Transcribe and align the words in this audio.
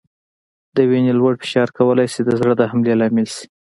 د 0.75 0.77
وینې 0.89 1.13
لوړ 1.19 1.33
فشار 1.43 1.69
کولای 1.77 2.07
شي 2.13 2.21
د 2.25 2.29
زړه 2.39 2.53
د 2.57 2.61
حملې 2.71 2.93
لامل 2.99 3.27
شي. 3.35 3.45